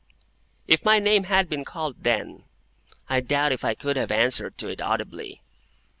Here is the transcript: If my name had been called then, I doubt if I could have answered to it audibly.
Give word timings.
If 0.65 0.83
my 0.83 0.97
name 0.97 1.25
had 1.25 1.47
been 1.47 1.63
called 1.63 2.01
then, 2.03 2.45
I 3.07 3.19
doubt 3.19 3.51
if 3.51 3.63
I 3.63 3.75
could 3.75 3.97
have 3.97 4.09
answered 4.09 4.57
to 4.57 4.67
it 4.67 4.81
audibly. 4.81 5.43